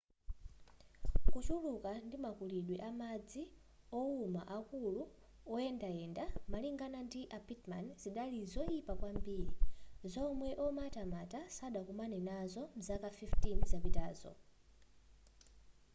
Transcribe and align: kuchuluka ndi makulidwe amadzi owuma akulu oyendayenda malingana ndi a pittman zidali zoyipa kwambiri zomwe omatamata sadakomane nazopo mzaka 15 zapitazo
kuchuluka 1.31 1.91
ndi 2.05 2.17
makulidwe 2.25 2.75
amadzi 2.89 3.43
owuma 3.99 4.41
akulu 4.57 5.03
oyendayenda 5.53 6.25
malingana 6.51 6.99
ndi 7.07 7.21
a 7.37 7.39
pittman 7.47 7.85
zidali 8.01 8.39
zoyipa 8.53 8.93
kwambiri 8.99 9.47
zomwe 10.13 10.49
omatamata 10.65 11.39
sadakomane 11.57 12.17
nazopo 12.27 12.73
mzaka 12.79 13.07
15 13.17 13.63
zapitazo 13.71 14.31